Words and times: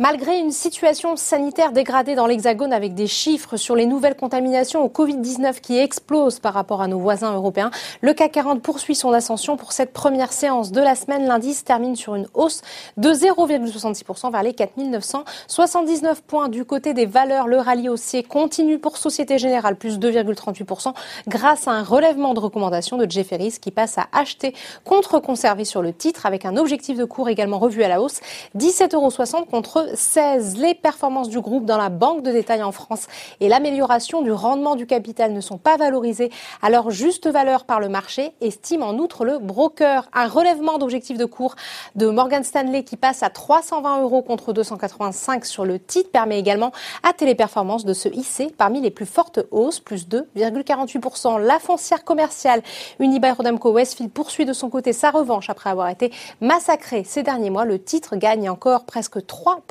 Malgré 0.00 0.40
une 0.40 0.50
situation 0.50 1.14
sanitaire 1.14 1.70
dégradée 1.70 2.16
dans 2.16 2.26
l'Hexagone 2.26 2.72
avec 2.72 2.94
des 2.94 3.06
chiffres 3.06 3.56
sur 3.56 3.76
les 3.76 3.86
nouvelles 3.86 4.16
contaminations 4.16 4.82
au 4.82 4.88
Covid-19 4.88 5.60
qui 5.60 5.78
explosent 5.78 6.40
par 6.40 6.52
rapport 6.52 6.82
à 6.82 6.88
nos 6.88 6.98
voisins 6.98 7.32
européens, 7.32 7.70
le 8.00 8.12
CAC 8.12 8.32
40 8.32 8.60
poursuit 8.60 8.96
son 8.96 9.12
ascension 9.12 9.56
pour 9.56 9.70
cette 9.70 9.92
première 9.92 10.32
séance 10.32 10.72
de 10.72 10.80
la 10.80 10.96
semaine. 10.96 11.28
L'indice 11.28 11.62
termine 11.62 11.94
sur 11.94 12.16
une 12.16 12.26
hausse 12.34 12.62
de 12.96 13.08
0,66% 13.10 14.32
vers 14.32 14.42
les 14.42 14.52
4979 14.52 16.22
points. 16.22 16.48
Du 16.48 16.64
côté 16.64 16.92
des 16.92 17.06
valeurs, 17.06 17.46
le 17.46 17.58
rallye 17.58 17.88
haussier 17.88 18.24
continue 18.24 18.80
pour 18.80 18.96
Société 18.96 19.38
Générale, 19.38 19.76
plus 19.76 20.00
2,38% 20.00 20.92
grâce 21.28 21.68
à 21.68 21.70
un 21.70 21.84
relèvement 21.84 22.34
de 22.34 22.40
recommandation 22.40 22.96
de 22.96 23.08
Jefferies 23.08 23.58
qui 23.60 23.70
passe 23.70 23.96
à 23.98 24.08
acheter 24.10 24.54
contre 24.84 25.20
conserver 25.20 25.64
sur 25.64 25.82
le 25.82 25.92
titre 25.92 26.26
avec 26.26 26.46
un 26.46 26.56
objectif 26.56 26.98
de 26.98 27.04
cours 27.04 27.28
également 27.28 27.60
revu 27.60 27.84
à 27.84 27.88
la 27.88 28.00
hausse, 28.00 28.18
17,60 28.56 28.94
euros 28.96 29.44
contre 29.44 29.83
16. 29.94 30.56
Les 30.56 30.74
performances 30.74 31.28
du 31.28 31.40
groupe 31.40 31.64
dans 31.64 31.76
la 31.76 31.88
banque 31.88 32.22
de 32.22 32.30
détail 32.30 32.62
en 32.62 32.72
France 32.72 33.06
et 33.40 33.48
l'amélioration 33.48 34.22
du 34.22 34.32
rendement 34.32 34.76
du 34.76 34.86
capital 34.86 35.32
ne 35.32 35.40
sont 35.40 35.58
pas 35.58 35.76
valorisées 35.76 36.30
à 36.62 36.70
leur 36.70 36.90
juste 36.90 37.26
valeur 37.26 37.64
par 37.64 37.80
le 37.80 37.88
marché, 37.88 38.32
estime 38.40 38.82
en 38.82 38.94
outre 38.94 39.24
le 39.24 39.38
broker. 39.38 40.08
Un 40.12 40.26
relèvement 40.26 40.78
d'objectif 40.78 41.18
de 41.18 41.24
cours 41.24 41.56
de 41.94 42.08
Morgan 42.08 42.44
Stanley 42.44 42.84
qui 42.84 42.96
passe 42.96 43.22
à 43.22 43.30
320 43.30 44.02
euros 44.02 44.22
contre 44.22 44.52
285 44.52 45.44
sur 45.44 45.64
le 45.64 45.78
titre 45.78 46.10
permet 46.10 46.38
également 46.38 46.72
à 47.02 47.12
Téléperformance 47.12 47.84
de 47.84 47.92
se 47.92 48.08
hisser 48.08 48.52
parmi 48.56 48.80
les 48.80 48.90
plus 48.90 49.06
fortes 49.06 49.40
hausses, 49.50 49.80
plus 49.80 50.08
2,48%. 50.08 51.40
La 51.40 51.58
foncière 51.58 52.04
commerciale 52.04 52.62
Unibail-Rodamco 53.00 53.72
Westfield 53.72 54.12
poursuit 54.12 54.44
de 54.44 54.52
son 54.52 54.70
côté 54.70 54.92
sa 54.92 55.10
revanche 55.10 55.50
après 55.50 55.70
avoir 55.70 55.88
été 55.88 56.12
massacré 56.40 57.04
ces 57.04 57.22
derniers 57.22 57.50
mois. 57.50 57.64
Le 57.64 57.82
titre 57.82 58.16
gagne 58.16 58.48
encore 58.48 58.84
presque 58.84 59.24
3 59.26 59.62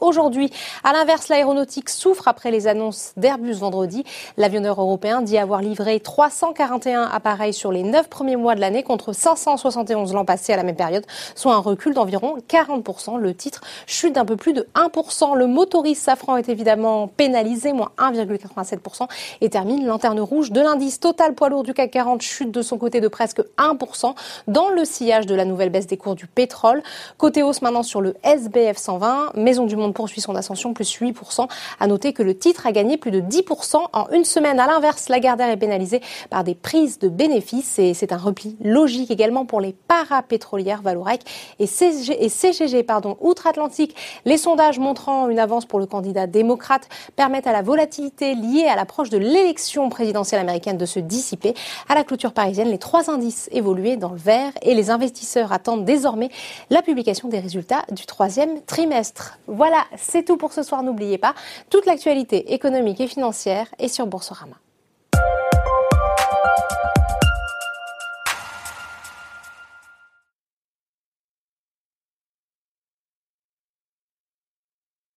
aujourd'hui. 0.00 0.50
À 0.84 0.92
l'inverse, 0.92 1.28
l'aéronautique 1.28 1.88
souffre 1.88 2.28
après 2.28 2.50
les 2.50 2.66
annonces 2.66 3.12
d'Airbus 3.16 3.54
vendredi. 3.54 4.04
L'avionneur 4.36 4.80
européen 4.80 5.22
dit 5.22 5.38
avoir 5.38 5.60
livré 5.60 6.00
341 6.00 7.02
appareils 7.02 7.54
sur 7.54 7.72
les 7.72 7.82
9 7.82 8.08
premiers 8.08 8.36
mois 8.36 8.54
de 8.54 8.60
l'année 8.60 8.82
contre 8.82 9.12
571 9.12 10.12
l'an 10.12 10.24
passé 10.24 10.52
à 10.52 10.56
la 10.56 10.62
même 10.62 10.76
période, 10.76 11.04
soit 11.34 11.54
un 11.54 11.58
recul 11.58 11.94
d'environ 11.94 12.36
40%. 12.48 13.18
Le 13.18 13.34
titre 13.34 13.62
chute 13.86 14.14
d'un 14.14 14.24
peu 14.24 14.36
plus 14.36 14.52
de 14.52 14.66
1%. 14.74 15.36
Le 15.36 15.46
motoriste 15.46 16.04
Safran 16.04 16.36
est 16.36 16.48
évidemment 16.48 17.08
pénalisé, 17.08 17.72
moins 17.72 17.90
1,87% 17.98 19.08
et 19.40 19.50
termine 19.50 19.86
lanterne 19.86 20.20
rouge 20.20 20.52
de 20.52 20.60
l'indice 20.60 21.00
total 21.00 21.34
poids 21.34 21.48
lourd 21.48 21.62
du 21.62 21.74
CAC 21.74 21.90
40 21.90 22.22
chute 22.22 22.50
de 22.50 22.62
son 22.62 22.78
côté 22.78 23.00
de 23.00 23.08
presque 23.08 23.42
1% 23.58 24.14
dans 24.48 24.68
le 24.68 24.84
sillage 24.84 25.26
de 25.26 25.34
la 25.34 25.44
nouvelle 25.44 25.70
baisse 25.70 25.86
des 25.86 25.96
cours 25.96 26.14
du 26.14 26.26
pétrole. 26.26 26.82
Côté 27.18 27.42
hausse 27.42 27.62
maintenant 27.62 27.82
sur 27.82 28.00
le 28.00 28.14
SBF 28.22 28.76
120, 28.76 29.32
Maison 29.46 29.64
du 29.64 29.76
Monde 29.76 29.94
poursuit 29.94 30.20
son 30.20 30.34
ascension, 30.34 30.74
plus 30.74 30.98
8%. 31.00 31.46
À 31.78 31.86
noter 31.86 32.12
que 32.12 32.24
le 32.24 32.36
titre 32.36 32.66
a 32.66 32.72
gagné 32.72 32.96
plus 32.96 33.12
de 33.12 33.20
10% 33.20 33.76
en 33.92 34.08
une 34.10 34.24
semaine. 34.24 34.58
À 34.58 34.66
l'inverse, 34.66 35.08
Lagardère 35.08 35.50
est 35.50 35.56
pénalisée 35.56 36.00
par 36.30 36.42
des 36.42 36.56
prises 36.56 36.98
de 36.98 37.08
bénéfices 37.08 37.78
et 37.78 37.94
c'est 37.94 38.10
un 38.10 38.16
repli 38.16 38.56
logique 38.60 39.12
également 39.12 39.46
pour 39.46 39.60
les 39.60 39.72
parapétrolières 39.72 40.82
Valorec 40.82 41.20
et 41.60 41.68
CGG, 41.68 42.24
et 42.24 42.28
CGG 42.28 42.82
pardon, 42.82 43.16
outre-Atlantique. 43.20 43.94
Les 44.24 44.36
sondages 44.36 44.80
montrant 44.80 45.28
une 45.28 45.38
avance 45.38 45.64
pour 45.64 45.78
le 45.78 45.86
candidat 45.86 46.26
démocrate 46.26 46.88
permettent 47.14 47.46
à 47.46 47.52
la 47.52 47.62
volatilité 47.62 48.34
liée 48.34 48.66
à 48.66 48.74
l'approche 48.74 49.10
de 49.10 49.18
l'élection 49.18 49.88
présidentielle 49.90 50.40
américaine 50.40 50.76
de 50.76 50.86
se 50.86 50.98
dissiper. 50.98 51.54
À 51.88 51.94
la 51.94 52.02
clôture 52.02 52.32
parisienne, 52.32 52.68
les 52.68 52.78
trois 52.78 53.10
indices 53.10 53.48
évoluaient 53.52 53.96
dans 53.96 54.10
le 54.10 54.18
vert 54.18 54.50
et 54.62 54.74
les 54.74 54.90
investisseurs 54.90 55.52
attendent 55.52 55.84
désormais 55.84 56.30
la 56.70 56.82
publication 56.82 57.28
des 57.28 57.38
résultats 57.38 57.84
du 57.92 58.06
troisième 58.06 58.60
trimestre. 58.62 59.35
Voilà, 59.46 59.84
c'est 59.96 60.24
tout 60.24 60.36
pour 60.36 60.52
ce 60.52 60.62
soir. 60.62 60.82
N'oubliez 60.82 61.18
pas, 61.18 61.34
toute 61.70 61.86
l'actualité 61.86 62.52
économique 62.54 63.00
et 63.00 63.06
financière 63.06 63.66
est 63.78 63.88
sur 63.88 64.06
Boursorama. 64.06 64.56